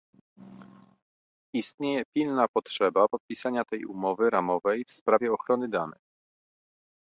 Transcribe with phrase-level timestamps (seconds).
[1.59, 6.01] Istnieje pilna potrzeba podpisania tej umowy ramowej w sprawie ochrony danych